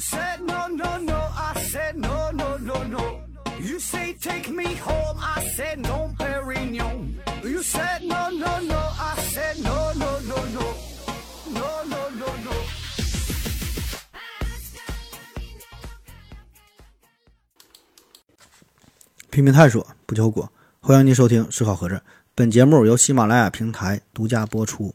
[0.00, 3.20] said no no no, I said no no no no.
[3.60, 7.16] You say take me home, I said no, Perignon.
[7.44, 10.74] You said no no no, I said no no no no,
[11.52, 12.52] no no no no.
[19.30, 20.50] 拼命探索，不求果。
[20.80, 21.94] 欢迎您收听《思考盒子》，
[22.34, 24.94] 本节目由喜马拉雅平台独家播出。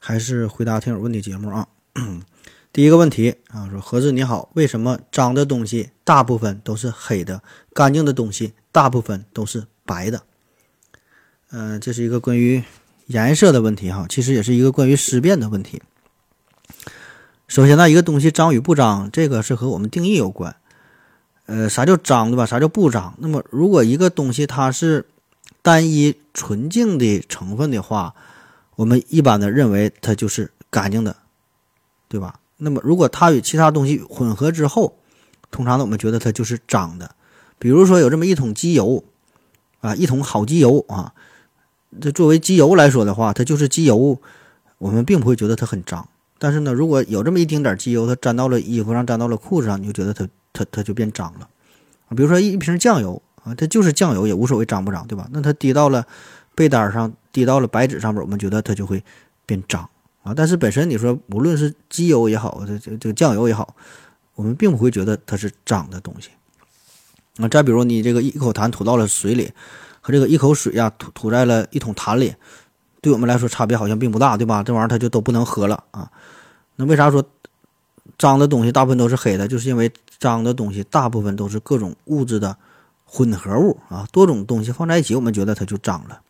[0.00, 1.66] 还是回答听友问题节目啊。
[2.72, 10.22] 第一个问题啊，说盒子你好，为什么脏的东西大部分都是黑的，干净的东西大部分都是白的？
[11.50, 12.62] 嗯、这是一个关于
[13.06, 15.82] 颜色的问题哈，其实也是一个关于思辨的问题。
[17.46, 20.54] 首先呢，一个东西脏与不脏，这个是和我们定义有关。
[21.46, 22.44] 呃，啥叫脏对吧？
[22.44, 23.14] 啥叫不脏？
[23.18, 25.06] 那么，如果一个东西它是
[25.62, 28.14] 单一纯净的成分的话，
[28.76, 31.16] 我们一般的认为它就是干净的，
[32.06, 32.38] 对吧？
[32.58, 34.98] 那么，如果它与其他东西混合之后，
[35.50, 37.14] 通常呢，我们觉得它就是脏的。
[37.58, 39.02] 比如说有这么一桶机油，
[39.80, 41.14] 啊，一桶好机油啊，
[42.00, 44.20] 这作为机油来说的话，它就是机油，
[44.78, 46.08] 我们并不会觉得它很脏。
[46.38, 51.48] 但是呢，如果有这么一丁点机油，它沾到了衣服上，沾到了裤子上，你就觉得它它它就变脏了。
[52.16, 55.28] 比如说一一瓶酱油啊，它就是酱油，也无所谓脏不脏，对吧？
[55.32, 56.04] 那它滴到了
[56.54, 59.02] 被单上，滴到了白纸上面，我们觉得它就会
[59.46, 59.88] 变脏
[60.28, 60.34] 啊。
[60.36, 63.74] 但是本身你说无论是机油也好，这这这个酱油也好，
[64.34, 66.30] 我们并不会觉得它是脏的东西。
[67.38, 69.52] 啊，再比如你这个一口痰吐到了水里，
[70.00, 72.34] 和这个一口水呀吐吐在了一桶痰里，
[73.00, 74.62] 对我们来说差别好像并不大，对吧？
[74.62, 76.10] 这玩意儿它就都不能喝了啊。
[76.76, 77.24] 那为啥说
[78.18, 79.46] 脏的东西大部分都是黑的？
[79.46, 82.56] 就是因为脏的东西大部分都是各种物质的
[83.04, 86.20] 混合物啊，多种东西放在一起，我们觉得它就脏了。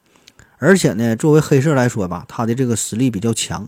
[0.59, 3.67] 而且呢，作为黑色来说吧，它的这个实力比较强。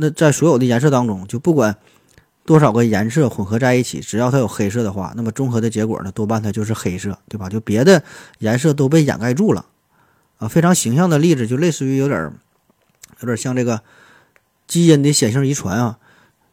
[0.00, 1.74] 那在所有的颜色当中，就不管
[2.44, 7.48] 多少个颜色混合在一起，只要它有黑色的话，那么综合的结果呢，多半它就是黑色，对吧？
[7.48, 8.02] 就别的
[8.38, 9.66] 颜色都被掩盖住了
[10.38, 10.46] 啊。
[10.46, 12.32] 非常形象的例子，就类似于有点儿
[13.20, 13.82] 有点像这个
[14.68, 15.98] 基因的显性遗传啊，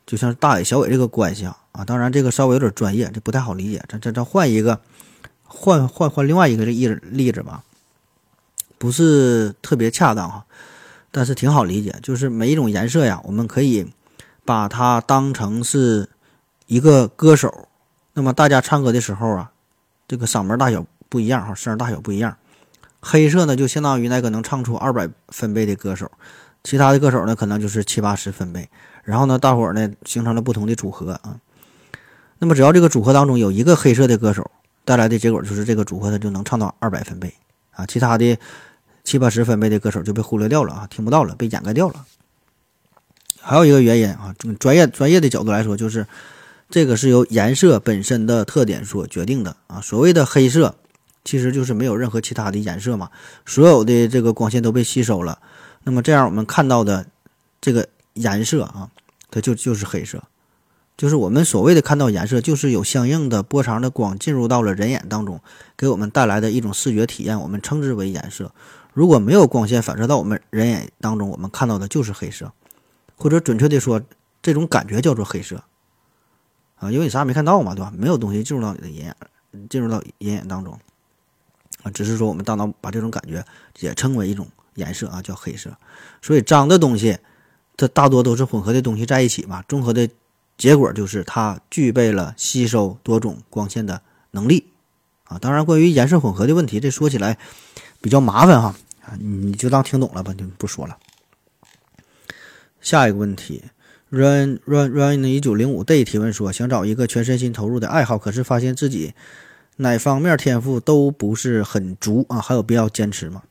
[0.08, 1.58] 就像大伟小伟这个关系啊。
[1.72, 3.84] 啊，当然这个稍微有点专业，这不太好理解。
[3.88, 4.80] 咱咱咱换一个，
[5.44, 7.64] 换换换另外一个例例子吧，
[8.78, 10.46] 不是特别恰当哈，
[11.16, 11.96] 但是挺好理解。
[12.04, 13.88] 就是每一种颜色呀，我们可以
[14.44, 16.10] 把它当成是
[16.68, 17.70] 一个歌手。
[18.12, 19.52] 那么大家唱歌的时候啊，
[20.10, 22.36] 这个嗓门大小不一样哈，声大小不一样。
[23.00, 26.12] 黑色呢，就相当于那个能唱出二百分贝的歌手，
[26.66, 28.68] 其他的歌手呢，可能就是七八十分贝。
[29.06, 31.40] 然后呢，大伙儿呢形成了不同的组合啊。
[32.40, 34.52] 那么只要这个组合当中有一个黑色的歌手，
[34.84, 37.34] 带来的结果就是这个组合它就能唱到二百分贝
[37.72, 38.38] 啊，其他的
[39.06, 42.06] 七八十分贝的歌手就被忽略掉了啊，听不到了，被掩盖掉了。
[43.40, 46.06] 还有一个原因啊，专业专业的角度来说，就是
[46.70, 49.80] 这个是由颜色本身的特点所决定的啊。
[49.80, 50.76] 所谓的黑色，
[51.24, 53.12] 其实就是没有任何其他的颜色嘛，
[53.46, 55.38] 所有的这个光线都被吸收了，
[55.84, 57.06] 那么这样我们看到的
[57.62, 58.90] 这个颜色啊，
[59.30, 60.24] 它就就是黑色。
[60.98, 65.42] 就是我们所谓的看到颜色，就是有相应的波长的光进入到了人眼当中，
[65.76, 68.52] 给我们带来的一种视觉体验，我们称之为颜色。
[68.96, 72.54] 如果没有光线反射到我们人眼当中，我们看到的就是黑色，
[73.18, 74.02] 或者准确的说，
[74.42, 75.62] 这种感觉叫做黑色
[76.78, 77.92] 啊，因为你啥也没看到嘛，对吧？
[77.94, 79.08] 没有东西进入到你的眼
[79.52, 80.80] 眼，进入到眼眼当中
[81.84, 83.44] 啊，只是说我们大脑把这种感觉
[83.82, 85.76] 也称为一种颜色啊，叫黑色。
[86.22, 87.18] 所以脏的东西，
[87.76, 90.10] 它大多都是混合的东西在一起嘛，综合的。
[90.58, 94.02] 结果就是它具备了吸收多种光线的
[94.32, 94.72] 能力，
[95.26, 97.38] 啊，当然关于颜色混合的问题，这说起来
[98.00, 98.74] 比较麻烦哈，
[99.06, 100.98] 啊，你就当听懂了吧，就不说了。
[102.82, 103.64] 下一个问题
[104.10, 109.14] ，run run run 一九零五 day 提问说，想找一个全身心投入的爱好，可是发现自己
[109.78, 113.44] 哪方面天赋都不是很足啊，还有必要坚持吗？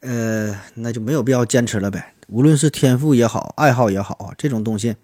[0.00, 2.14] 呃，那就没有必要坚持了呗。
[2.28, 4.96] 无论是天赋也好，爱好也好啊，这种东西。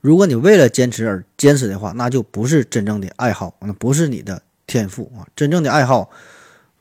[0.00, 5.26] 如果你为了坚持而坚持的话，那就不是真正的爱好，那不是你的天赋啊！
[5.34, 6.10] 真正的爱好，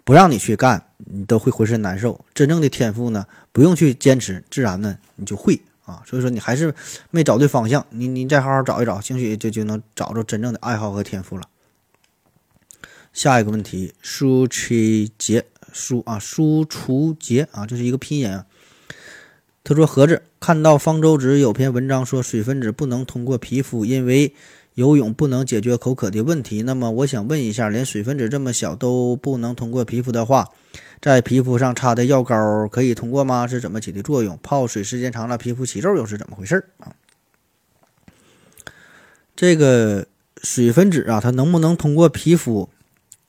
[0.04, 2.20] 不让你去干，你都会浑身难受。
[2.34, 6.02] 真正的天赋呢，不用去坚持，自然呢你就会啊。
[6.06, 6.74] 所以说你还是
[7.12, 11.44] 没找对方向，你你再好好找一找，兴许就就能找着真正的爱好和天赋了。
[13.14, 14.74] 下一个问题，舒楚
[15.18, 18.46] 杰，舒啊，舒楚杰啊，这是一个拼音啊。
[19.64, 24.34] 他说：“盒子看到方舟子有篇文章说水分子不能通过皮肤，因为
[24.76, 26.62] 游泳不能解决口渴的问题。
[26.62, 30.48] 那么我想问一下，连水分子这么小都不能通过皮肤的话，
[31.00, 33.46] 在皮肤上擦的药膏可以通过吗？
[33.46, 34.38] 是怎么起的作用？
[34.42, 36.94] 泡水时间长了，皮肤起皱又是怎么回事啊？”
[39.36, 40.08] 这个
[40.42, 42.70] 水分子啊，它能不能通过皮肤？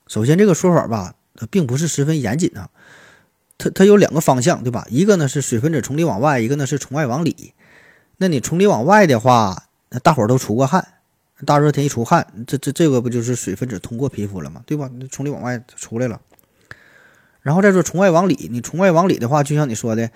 [0.06, 2.70] 首先，这个说法吧，它并不是十分严谨啊。
[3.58, 4.86] 它它有两个方向，对吧？
[4.88, 7.52] 一个呢是水分子从里往外，一个呢是从外往里。
[8.16, 10.94] 那你从里往外的话，那大伙儿都出过汗，
[11.44, 14.62] 大热天一出汗，这这这个不就是水分子通过皮肤了吗？
[14.64, 14.90] 对吧？
[15.10, 16.18] 从里往外出来了。
[17.42, 20.10] 然后再说从外往里，你从外往里的话，就像你说的，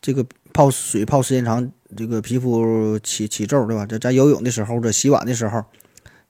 [0.00, 3.86] 这个泡水泡时间长，这个皮肤起起皱，对吧？
[3.86, 5.64] 这咱游泳的时候，这洗碗的时候，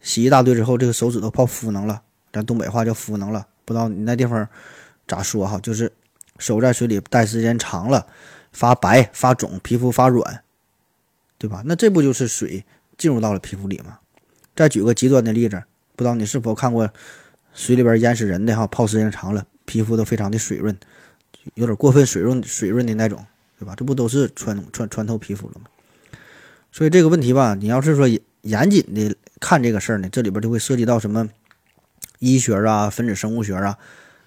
[0.00, 2.02] 洗一大堆之后，这个手指头泡敷能了。
[2.30, 4.46] 咱东北话叫敷能了，不知道你那地方
[5.06, 5.58] 咋说哈？
[5.62, 5.90] 就是
[6.38, 8.06] 手在水里待时间长了，
[8.52, 10.44] 发白、发肿，皮肤发软，
[11.38, 11.62] 对吧？
[11.64, 12.64] 那这不就是水
[12.98, 13.98] 进入到了皮肤里吗？
[14.54, 15.62] 再举个极端的例子，
[15.96, 16.90] 不知道你是否看过
[17.54, 18.66] 水里边淹死人的哈？
[18.66, 20.74] 泡时间长了，皮肤都非常的水润，
[21.54, 23.26] 有点过分水润水润的那种，
[23.58, 23.74] 对吧？
[23.76, 25.66] 这不都是穿穿穿透皮肤了吗？
[26.72, 28.08] 所以这个问题吧，你要是说
[28.40, 31.28] 严谨的看这个事儿呢，这里边就会涉及到什么？
[32.18, 33.78] 医学啊，分子生物学啊，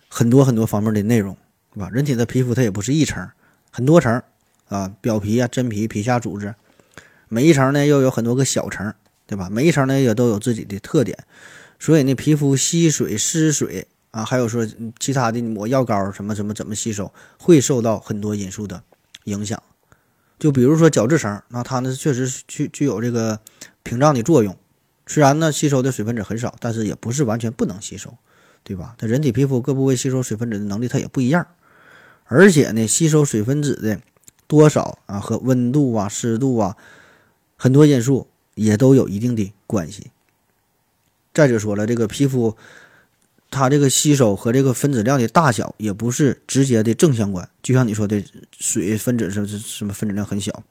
[0.08, 1.36] 很多很多方面的内容，
[1.74, 1.90] 对吧？
[1.92, 3.28] 人体的皮肤它也不是一层，
[3.72, 4.22] 很多层
[4.70, 6.56] 啊，表皮啊、真皮、皮下组织，
[7.28, 8.94] 每一层呢又有很多个小层，
[9.28, 9.50] 对吧？
[9.50, 11.18] 每一层呢也都有自己的特点，
[11.80, 14.68] 所以呢，皮肤吸水、失水啊，还有说
[15.00, 18.84] 其他的抹药膏什么什么怎么吸收，会受到很多因素的
[19.24, 19.62] 影响。
[20.38, 23.40] 就比如说角质层，那它呢确实具具有这个
[23.84, 24.58] 屏障的作用。
[25.08, 28.18] 虽然呢，吸收的水分子很少，但是也不是完全不能吸收，
[28.64, 28.96] 对吧？
[28.98, 31.46] 它人体皮肤各部位吸收水分子的能力它也不一样，
[32.26, 34.00] 而且呢，吸收水分子的
[34.48, 36.78] 多少啊和温度啊、湿度啊，
[37.58, 40.12] 很多因素也都有一定的关系。
[41.34, 42.58] 再者说了，这个皮肤
[43.52, 48.24] 它这个吸收和这个分子量的大小也不是直接的正相关，就像你说的
[48.58, 50.64] 水分子是什么分子量很小，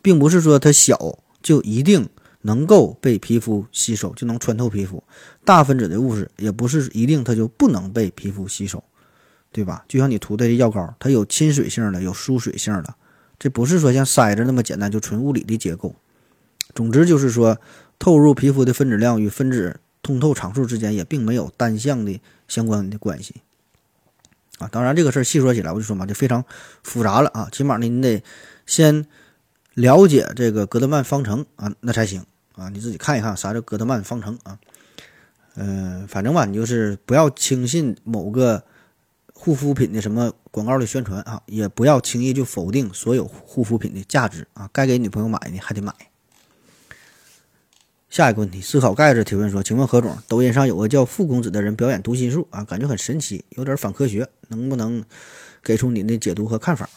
[0.00, 2.08] 并不是说它小就一定。
[2.42, 5.04] 能够被皮肤吸收，就能穿透皮肤。
[5.44, 8.82] 大分子的物质也不是一定它就不能被皮肤吸收，
[9.52, 9.84] 对吧？
[9.86, 12.94] 就像你涂的药膏，它有亲水性的，有疏水性的，
[13.38, 15.94] 这不是说像筛子那么简单，就纯物理的结构。
[16.74, 17.58] 总之就是说，
[17.98, 23.36] 透入皮肤的分子量与分子通透场数之间也并没有单向的相关的关系。
[24.58, 26.44] 啊，当然这个事儿细说起来，我就说嘛，就非常
[26.82, 27.48] 复杂了啊。
[27.50, 28.22] 起码呢，你得
[28.66, 29.06] 先
[29.74, 32.24] 了解这个格德曼方程啊，那才行。
[32.56, 34.58] 啊，你自己看一看啥叫戈德曼方程啊？
[35.54, 38.62] 嗯，反正吧，你就是不要轻信某个
[39.32, 44.68] 护肤品的什么广告的宣传啊，也不要轻易就否定所有护肤品的价值啊。
[44.72, 45.94] 该给女朋友买的还得买。
[48.10, 55.02] 下一个问题，思考盖子提问说：“请问何总，抖音上有个叫傅公子的人表演读心术啊，感觉很神奇，有点反科学，能不能
[55.62, 56.90] 给出您的解读和看法？”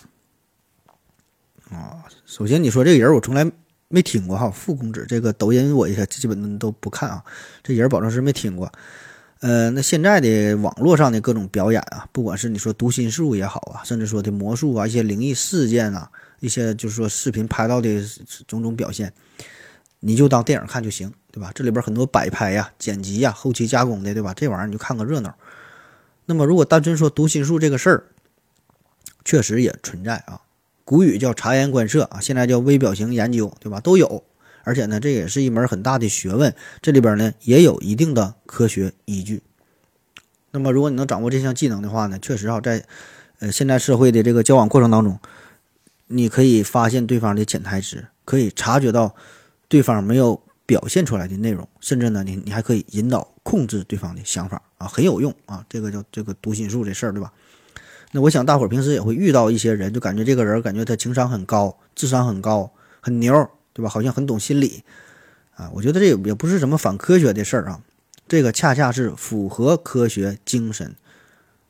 [1.71, 3.49] 啊，首先你说这个人，我从来。
[3.89, 7.23] 没听过哈，傅公子这个抖音我也基本都不看啊，
[7.61, 8.71] 这人保证是没听过。
[9.39, 16.09] 呃，那现在的网络上的各种表演啊，不管是你说读心术也好啊，甚至说的魔术啊，一些灵异事件啊，
[16.39, 18.03] 一些就是说视频拍到的
[18.47, 19.13] 种种表现，
[20.05, 21.49] 你就当电影看就行，对吧？
[21.55, 24.33] 这里边很多摆拍呀、剪辑呀、后期加工的，对吧？
[24.33, 25.33] 这玩意儿你就看个热闹。
[26.25, 28.03] 那么如果单纯说读心术这个事儿，
[29.23, 30.41] 确实也存在啊。
[30.83, 33.79] 古语叫察言观色啊，现在叫微表情研究，对吧？
[33.79, 34.25] 都有，
[34.65, 39.41] 而且呢，这也是一门很大的学问，这里边呢也有一定的科学依据。
[40.51, 42.85] 那么，如果你能掌握这项技能的话呢，确实啊，在
[43.39, 45.17] 呃现在社会的这个交往过程当中，
[46.07, 49.15] 你可以发现对方的潜台词，可以察觉到
[49.73, 55.65] 对方没有表现出来的内容，甚至呢，你你还可以引导控制对方的想法啊，很有用啊。
[55.67, 57.33] 这个叫这个读心术这事儿，对吧？
[58.11, 63.89] 那我想大伙儿平时也会遇到一些人，就感觉这个人感觉他情商很高，智商很高，很牛，对吧？
[63.89, 64.83] 好像很懂心理，
[65.55, 67.81] 啊，我觉得这也不是什么反科学的事儿啊，
[68.27, 70.95] 这个恰恰是符合科学精神。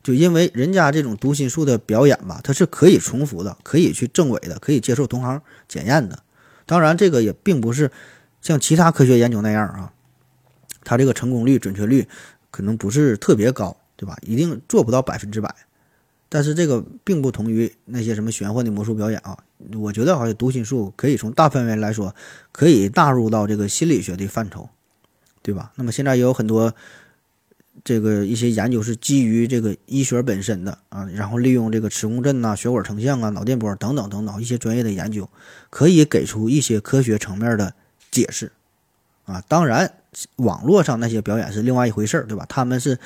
[0.02, 6.18] 就因为人家这种读心术的表演吧，它是可以重复的，可以去证伪的，可以接受同行检验的。
[6.66, 7.90] 当然，这个也并不是
[8.40, 9.92] 像其他科学研究那样啊，
[10.82, 12.08] 它这个成功率、准确率
[12.50, 14.16] 可能不是特别高，对吧？
[14.22, 15.54] 一定做不到百分之百。
[16.28, 19.38] 但是这个并不同于那些什么玄幻的魔术表演啊，
[19.74, 22.12] 我觉得好像读心术可以从大范围来说，
[22.50, 24.68] 可以纳入到这个心理学的范畴，
[25.42, 25.70] 对吧？
[25.76, 26.74] 那么现在也有很多
[27.82, 35.28] 这个一些研究是基于这个医学本身的啊，然后利用这个磁共振呐、血管成像啊、脑电波等等等等一些专业的研究，
[35.70, 37.74] 可以给出一些科学层面的
[38.10, 38.52] 解释
[39.24, 39.42] 啊。
[39.48, 39.94] 当然，
[40.36, 42.44] 网络上那些表演是另外一回事儿，对吧？
[42.48, 42.98] 他们是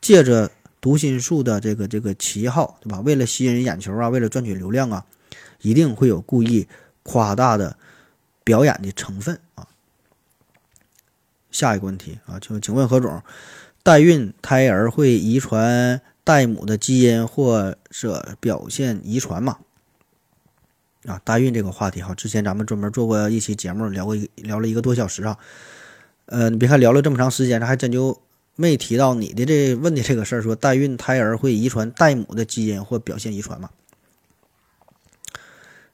[0.00, 0.50] 借着。
[0.82, 3.00] 读心术的这个这个旗号，对吧？
[3.00, 5.04] 为了吸引人眼球啊，为了赚取流量啊，
[5.60, 6.66] 一定会有故意
[7.02, 7.76] 夸大的
[8.44, 9.68] 表演的成分啊。
[11.50, 13.22] 下一个问题啊，就请问何总，
[13.90, 19.58] 代孕胎儿会遗传代母的基因或者表现遗传吗？
[21.06, 25.36] 啊，代孕这个话题哈，之前咱们专门做过一期节目，聊过一聊了一个多小时啊。
[26.26, 28.16] 呃，你别看聊了这么长时间，这还真就
[28.54, 33.70] 没提到你的这问的这个事儿，说代孕胎儿会遗传代母的基因或表现遗传吗？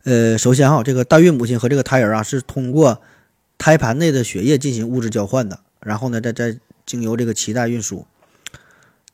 [0.05, 3.01] 呃，首先哈，这个代孕母亲和这个胎儿啊，是通过
[3.57, 8.07] 胎盘内的血液进行物质交换的，然后呢，再再经由这个脐带运输。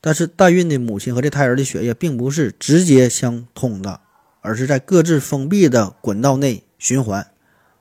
[0.01, 4.01] 但是代孕的母亲和这胎儿的血液并不是直接相通的，
[4.43, 7.27] 而是在各自封闭的管道内循环，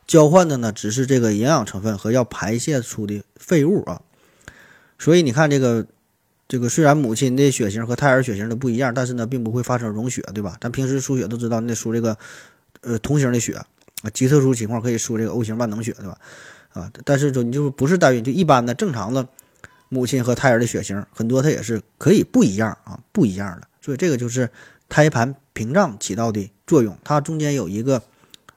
[0.07, 4.01] 交换的呢只是这个营养成分和要排泄出的废物啊。
[4.97, 5.85] 所以你看这个
[6.47, 10.57] 这个，虽然母亲的血型和胎儿血型都不一样，但是呢，并不会发生溶血，对吧？
[10.61, 12.17] 咱平时输血都知道，你得输这个。
[12.83, 13.63] 呃，同型的血啊，
[14.11, 16.17] 极特殊情况可以输这个 O 型万能血，对吧？
[16.73, 19.27] 啊，但是说你就是不是代孕，就一般的正常的
[19.93, 23.67] 母亲和胎儿的血型，很多它也是可以不一样啊，不一样的。
[23.81, 24.49] 所以这个就是
[24.87, 28.01] 胎盘屏障起到的作用，它中间有一个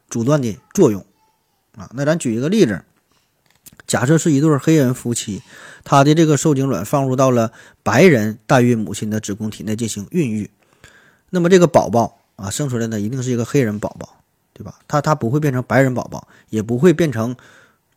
[0.09, 1.05] 阻断的作用
[1.77, 1.91] 啊。
[1.95, 2.85] 那咱举一个例子，
[3.87, 5.43] 假设是一对黑人夫妻，
[5.83, 10.49] 他的这个受精卵放入到了白人代孕母亲的子宫体内进行孕育，
[11.31, 12.21] 那么这个宝宝。
[12.37, 14.17] 啊，生出来呢一定是一个黑人宝宝，
[14.53, 14.81] 对吧？
[14.89, 17.37] 他他不会变成白人宝宝，也不会变成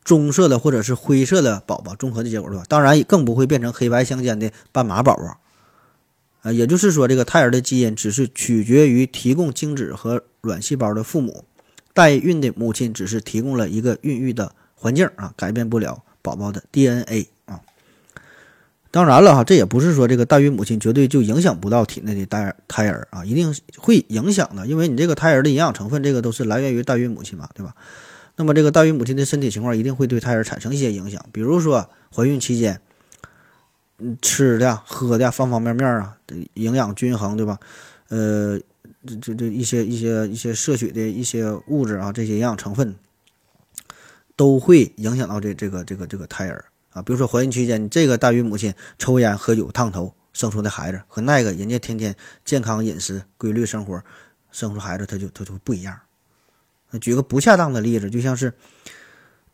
[0.08, 2.64] 棕色的或者是灰色的宝宝，综合的结果，对吧？
[2.70, 5.38] 当然更不会变成黑白相间的斑马宝宝。
[6.44, 11.44] 啊，也就是说，这个胎儿的基因只是取决于提供精子和卵细胞的父母，
[11.94, 17.60] 代孕的母亲只是提供了一个孕育的环境啊，改变不了宝宝的 DNA 啊。
[18.90, 27.76] 当然了哈，这也不是说这个代孕母亲绝对就影响不到体内的胎胎儿啊，一定会影响的，因为你这个胎儿的营养成分，这个都是来源于代孕母亲嘛，对吧？
[28.38, 32.80] 那么这个代孕母亲的身体情况一定会对胎儿产生一些影响，比如说怀孕期间，
[33.98, 36.16] 嗯，吃的喝的方方面面啊，
[36.54, 37.60] 营养均衡，对吧？
[38.10, 38.60] 呃，
[39.06, 42.96] 这这这一些一些一些摄取的一些物质啊，这些营养成分
[44.36, 46.64] 都会影响到这这个这个这个胎儿。
[46.92, 52.16] 啊，比如说怀孕期间，你这个代孕母亲抽烟喝酒烫头生出的孩子，和那个人家天天
[52.46, 54.00] 健康饮食、规律生活
[54.52, 56.00] 生出孩子，他就他就不一样。
[57.00, 58.54] 举个不恰当的例子，就像是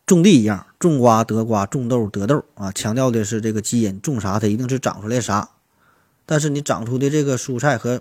[0.06, 5.50] 种地一样，种瓜得瓜，种豆得豆啊，强调的是这个基因，种啥它一定是长出来啥。
[6.26, 8.00] 但是你长出的这个蔬菜和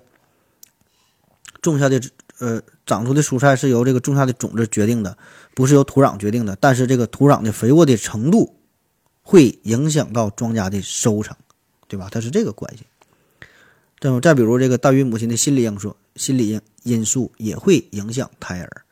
[1.62, 2.02] 种下的
[2.40, 5.18] 呃长出的蔬菜是由这个种下的种子决定的，
[5.54, 6.56] 不是由土壤决定的。
[6.56, 8.56] 但是这个土壤的肥沃的程度。
[9.26, 11.34] 会影响到庄稼的收成，
[11.88, 12.10] 对吧？
[12.12, 12.84] 它是这个关系。
[13.98, 18.84] 再再比如这个代孕母亲的心理因素，心理因素也会影响胎儿。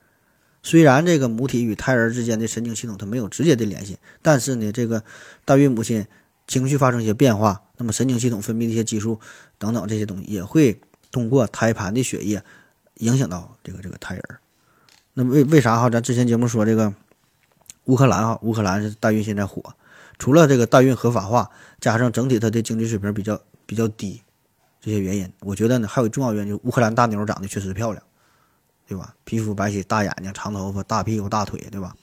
[0.64, 5.04] 虽然这个母体与胎儿之间的神经系统它没有直接的联系，但是呢，这个
[5.46, 6.06] 代孕母亲
[6.48, 9.20] 情绪发生一些变化，那么神经系统分泌的一些激素
[9.58, 10.80] 等等这些东西也会
[11.12, 12.44] 通过胎盘的血液
[12.96, 14.40] 影响到这个这个胎儿。
[15.14, 15.90] 那为为啥哈？
[15.90, 16.94] 咱之前节目说这个
[17.86, 19.74] 乌克兰哈，乌克兰是代孕现在火。
[20.20, 21.50] 除了这个代孕合法化，
[21.80, 24.22] 加上整体它的经济水平比较比较低，
[24.80, 28.04] 这些原因，我觉得呢还有重要原因，乌克兰大妞长得确实漂亮，
[28.88, 29.16] 对吧？
[29.24, 31.96] 皮肤白皙，大眼睛，长头发，大屁股，大腿，对吧？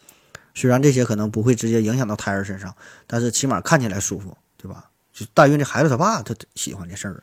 [0.55, 2.75] 虽然这些可能不会直接影响到胎儿身上，
[3.07, 4.91] 但是起码看起来舒服，对吧？
[5.13, 7.23] 就代孕这孩子他爸他喜欢这事儿。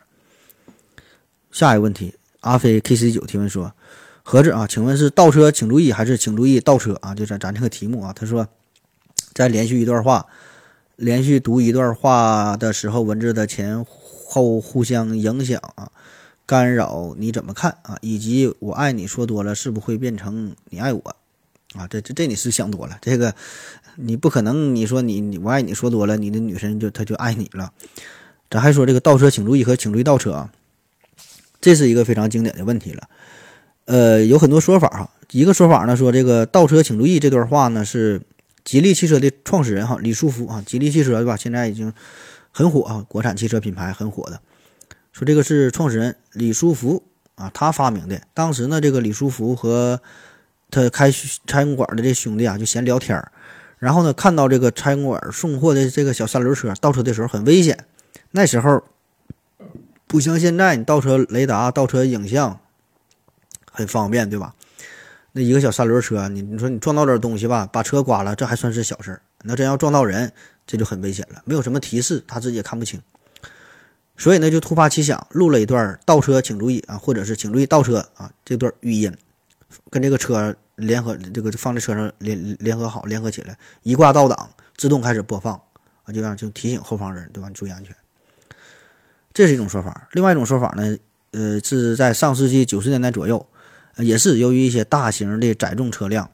[1.51, 3.71] 下一个问题，阿飞 K C 九提问说：
[4.23, 7.15] 何子啊，请问是倒车请注意还是请注意倒车啊？
[7.15, 8.47] 就咱咱这个题目啊，他说
[9.33, 10.25] 再连续一段话。
[10.97, 15.91] 连续读一段话的时候，文字的前后互相影响啊，
[16.45, 17.97] 干扰你怎么看啊？
[18.01, 21.15] 以及我爱你说多了，是不会变成你爱我
[21.73, 21.87] 啊？
[21.87, 23.33] 这这这你是想多了，这个
[23.95, 24.75] 你不可能。
[24.75, 27.73] 你说你你我爱你说多了，你的女神就她就爱你了。
[28.49, 30.51] 咱还说这个倒车请注意和请注意倒车啊，
[31.61, 33.09] 这是一个非常经典的问题了。
[33.85, 38.21] 呃，有很多说法哈，一个说法呢说这个倒车请注意这段话呢是。
[38.65, 41.37] 吉利汽车的创始人哈李书福啊，吉利汽车对吧？
[41.37, 41.93] 现在已经
[42.49, 44.41] 很火啊，国产汽车品牌很火的。
[45.15, 47.01] 说这个是创始人李书福
[47.35, 48.21] 啊，他发明的。
[48.33, 50.01] 当时呢，这个李书福和
[50.69, 51.09] 他开
[51.47, 53.31] 餐馆的这兄弟啊，就闲聊天儿。
[53.79, 57.85] 然后呢，看到这个餐馆送货的这个小三轮车倒车的时候很危险。
[58.31, 58.83] 那时候
[60.05, 62.59] 不像现在，你倒车雷达、倒车影像
[63.71, 64.53] 很方便，对吧？
[65.31, 69.21] 那一个小三轮车，你你说你撞到点东西吧，把车刮了，这还算是小事儿。
[69.43, 70.33] 那真要撞到人，
[70.67, 71.41] 这就很危险了。
[71.45, 73.01] 没有什么提示，他自己也看不清。
[74.17, 79.13] 所以呢，就突发奇想，录了一段倒车请注意啊，或者是请注意倒车啊这段语音，
[79.89, 85.53] 跟这个车联合，这个放在车上联联合好，联合起来，一挂倒档，自动开始播放
[86.03, 87.49] 啊，就让就提醒后方人，对吧？
[87.53, 87.95] 注意安全。
[89.33, 90.07] 这是一种说法。
[90.13, 90.97] 另外一种说法呢，
[91.31, 93.45] 呃，是在上世纪九十年代左右，
[93.97, 96.29] 也是由于一些大型的载重车辆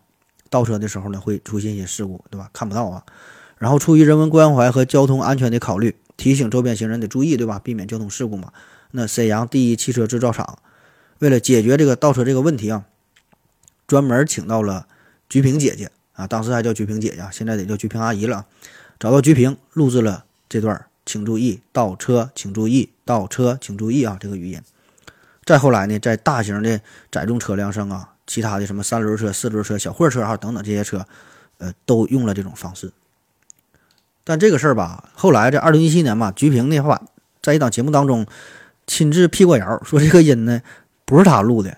[0.51, 2.47] 倒车的时候呢，会出现一些事故，对吧？
[2.53, 3.03] 看不到啊。
[3.57, 7.59] 然后出于人文关怀和交通安全的考虑，提醒周边行人得注意，对吧？
[7.59, 8.51] 避免交通事故嘛。
[8.91, 10.59] 那沈阳第一汽车制造厂
[11.19, 12.85] 为了解决这个倒车这个问题啊，
[13.87, 14.87] 专门请到了
[15.29, 18.45] 鞠萍姐姐啊，当时还叫鞠萍姐姐，现在得叫鞠萍阿姨了。
[18.99, 20.85] 找到鞠萍录制了这段。
[21.03, 24.17] 请注意倒车，请注意倒车，请注意啊！
[24.19, 24.61] 这个语音。
[25.43, 26.79] 再后来呢，在大型的
[27.11, 31.03] 载重车辆上啊，其他的什么三轮车、四轮车、小货车啊等等这些车，
[31.57, 32.91] 呃，都用了这种方式。
[34.23, 37.01] 但这个事儿吧，后来在二零一七年嘛，鞠萍的话
[37.41, 38.25] 在一档节目当中
[38.87, 40.61] 亲自辟过谣，说这个音呢
[41.05, 41.77] 不是他录的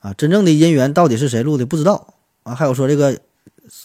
[0.00, 2.54] 啊，真正的音源到底是谁录的不知道啊。
[2.54, 3.18] 还有说这个。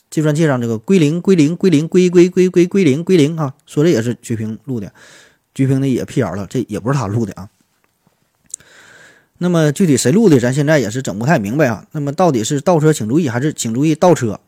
[0.10, 4.92] 计算器上这个归零归零归零归归归归归零归零啊，说这也是鞠萍录的，
[5.54, 7.50] 鞠萍呢也辟谣了，这也不是他录的啊。
[9.38, 11.86] 那么具体谁录的，咱现在也是整不太明白啊。
[11.92, 14.42] 那么到底是倒车请注意，还是请注意倒车？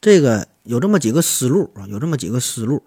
[0.00, 2.82] 这个有这么几个思路啊，有这么几个思路。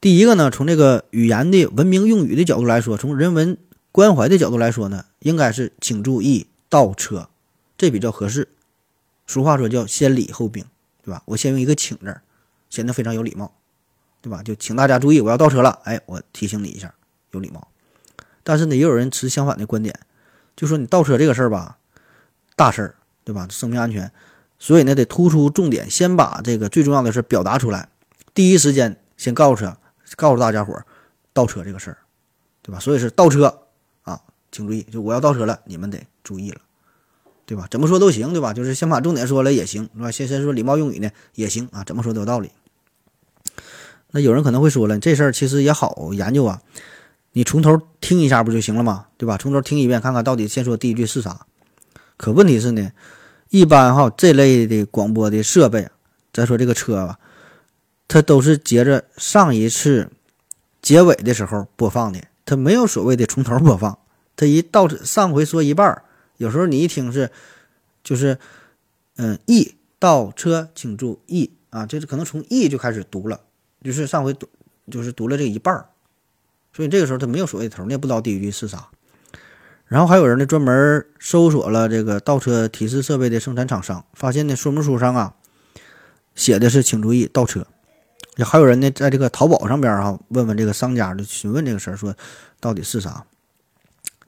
[0.00, 3.58] 第一个呢，从这个语言的文明用语的角度来说，从人文
[3.92, 7.28] 关怀的角度来说呢，应该是请注意倒车，
[7.76, 8.48] 这比较合适。
[9.26, 10.64] 俗话说叫先礼后兵，
[11.02, 11.22] 对吧？
[11.26, 12.20] 我先用一个请字，
[12.70, 13.52] 显得非常有礼貌，
[14.22, 14.42] 对吧？
[14.42, 16.94] 就请大家注意，我要倒车了，哎，我提醒你一下，
[17.32, 17.68] 有礼貌。
[18.42, 20.00] 但是呢，也有人持相反的观点，
[20.56, 21.78] 就说你倒车这个事儿吧，
[22.56, 23.46] 大事儿，对吧？
[23.50, 24.10] 生命安全，
[24.60, 27.88] 所以呢，得突出重点，先把这个最重要的事表达出来，
[28.32, 29.66] 第一时间先告诉
[30.14, 30.86] 告诉大家伙儿
[31.32, 31.98] 倒车这个事儿，
[32.62, 32.78] 对吧？
[32.78, 33.62] 所以是倒车
[34.02, 34.20] 啊，
[34.52, 36.60] 请注意，就我要倒车了，你们得注意了。
[37.46, 37.66] 对吧？
[37.68, 38.54] 怎么说都行，对吧？
[38.54, 40.10] 就是先把重点说了也行，是吧？
[40.12, 42.52] 先先说礼貌用语呢也行啊，怎么说都有道理。
[44.12, 46.62] 那有人可能会说了，这事儿其实也好研究啊，
[47.32, 49.06] 你从头听一下不就行了吗？
[49.16, 49.36] 对吧？
[49.36, 51.44] 从头听一遍，看看到底先说第一句是啥。
[52.16, 52.92] 可问题是呢，
[53.50, 55.88] 一般哈这类的广播的设备，
[56.32, 57.18] 再说这个车吧，
[58.06, 60.08] 它都是接着上一次
[60.80, 63.98] 结尾的时候播放的，它没有所谓的从头播放，
[64.36, 66.04] 它一到上回说一半儿。
[66.36, 67.30] 有时候你一听是，
[68.04, 68.38] 就是，
[69.16, 73.40] 嗯，e 倒车，请注意啊，就是可能从 e 就开始读了，
[73.82, 74.48] 就是上回读
[74.90, 75.86] 就是读了这一半儿，
[76.72, 78.88] 所以这个时候它没有所谓的头，你也不知道第一句是啥。
[79.90, 85.34] 然后还有人呢专门搜索了这个倒车提示设备的生产厂商，发现呢说明书上啊
[86.36, 87.66] 写的是请注意倒车，
[88.36, 92.14] 也还有人呢在这个淘宝上边哈问问这个商家的询问这个事儿，说
[92.60, 93.24] 到底是啥，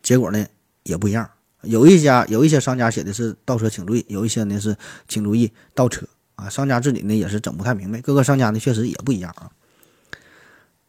[0.03, 0.45] 结果呢
[0.83, 1.31] 也不一样。
[1.63, 6.49] 有一家有一些商家写的是倒车请注意，有一些呢是请注意倒车啊。
[6.49, 9.49] 商家自己呢也是整不太明白，各个商家呢确实也不一样啊。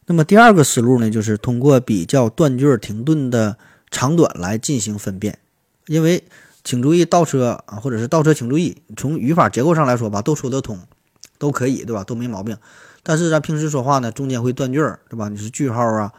[0.06, 3.56] 那么第二个思路呢，就是通过比较断句停顿的
[3.94, 5.38] 长短来进行分辨。
[5.86, 6.24] 因为
[6.64, 10.80] 请注意倒车啊，或者是倒车请注意，从语法结构上来说吧，都说得通，
[11.38, 12.02] 都可以，对吧？
[12.02, 12.58] 都没毛病。
[13.04, 15.28] 但是咱平时说话呢，中间会断句儿，对吧？
[15.28, 16.12] 你是句号啊。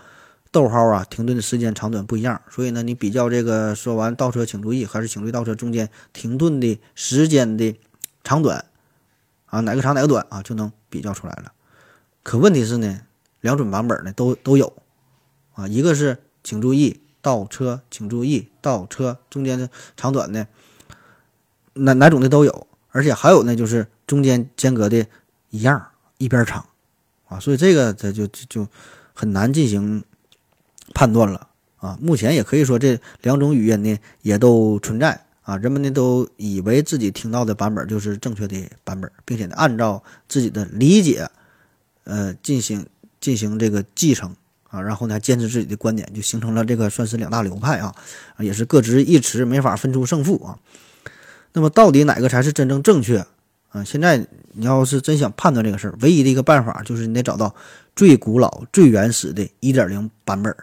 [0.51, 7.77] 逗号啊，停顿的时间长短不一样，所以呢，你比较这个说完倒车请注意，还是请注意倒车中间停顿的时间的
[8.23, 8.63] 长短
[9.47, 11.51] 啊，哪个长哪个短啊，就能比较出来了。
[12.23, 13.01] 可问题是呢，
[13.41, 14.71] 两种版本呢都都有
[15.55, 20.45] 啊，一个是请注意倒车，请注意倒车中间的长短呢，
[21.73, 25.07] 哪哪种的都有，而且还有呢，就是中间间隔的
[25.49, 25.87] 一样，
[26.19, 26.63] 一边长
[27.27, 28.67] 啊，所以这个这就就
[29.15, 30.03] 很难进行。
[30.93, 41.27] 判断了啊，目前也可以说这两种语音呢也都存在啊，人们呢都以为自己听到的版本就是正确的版本，并且呢按照自己的理解，
[42.03, 42.85] 呃进行
[43.19, 44.35] 进行这个继承
[44.75, 47.95] 啊，然后呢坚持自己的观点，就形成了这个算是两大流派啊，
[48.39, 50.59] 也是各执一词，没法分出胜负啊。
[51.53, 53.25] 那么到底哪个才是真正正确
[53.69, 53.81] 啊？
[53.85, 57.55] 现在你要是真想判断这个事儿，唯一的一个办法就是你得找到
[57.95, 60.53] 最古老、最原始的1.0版本。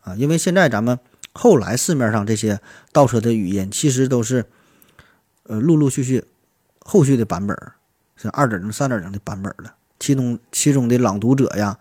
[0.00, 0.98] 啊，因为现在咱们
[1.32, 4.44] 后来市面上这些倒车的语音，其实都是，
[5.44, 6.24] 呃，陆陆续续
[6.80, 7.56] 后续的版本
[8.16, 9.74] 是二点零、三点零的版本了。
[10.00, 11.78] 其中其中的朗读者呀，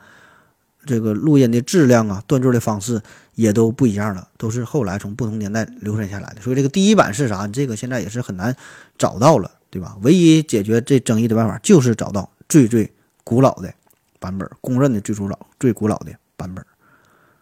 [0.86, 3.02] 这个录音的质量啊，断句的方式
[3.36, 6.42] 也都不一样了，都是后来从不同年代流传下来的。
[6.42, 7.46] 所以这个第一版是啥？
[7.46, 8.56] 你这个现在也是很难
[8.98, 9.98] 找到了，对吧？
[10.02, 12.92] 唯一解决这争议的办法就是找到最最
[13.24, 13.74] 古老的
[14.20, 16.66] 版本，公认的最古老、最古老的版本。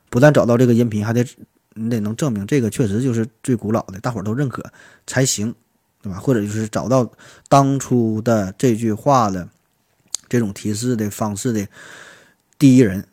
[0.10, 1.26] 不但找到这个音频，还得
[1.76, 4.64] 你得能证明这个确实就是最古老的，大伙儿都认可
[5.08, 5.54] 才行，
[6.02, 6.20] 对吧？
[6.20, 7.10] 或者就是找到
[7.48, 9.48] 当初的这句话的
[10.28, 11.68] 这种提示的方式的
[12.58, 13.06] 第一人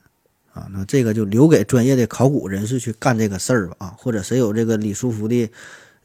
[0.57, 5.51] 啊，那这个就留给专业的考古人士去干这个事儿吧啊，或者谁有这个李书福的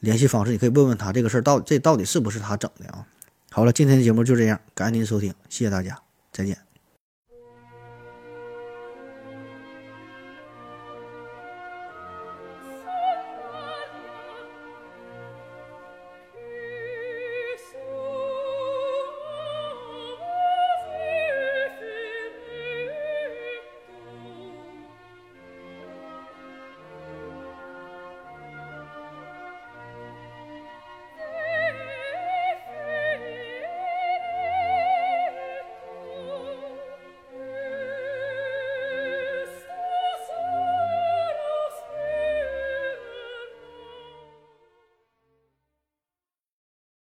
[0.02, 3.08] 联系方式，你可以问问他这个事儿到这到底是不是他整的啊？
[3.50, 5.98] 好了，今天的节目就这样，感谢您收听，谢谢大家，
[6.34, 6.71] 再见。